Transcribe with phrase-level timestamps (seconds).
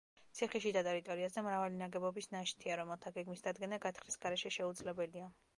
[0.37, 5.33] ციხის შიდა ტერიტორიაზე მრავალი ნაგებობის ნაშთია, რომელთა გეგმის დადგენა გათხრის გარეშე შეუძლებელია.